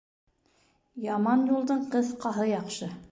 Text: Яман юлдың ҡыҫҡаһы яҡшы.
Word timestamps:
Яман 1.03 1.43
юлдың 1.51 1.83
ҡыҫҡаһы 1.97 2.49
яҡшы. 2.53 2.89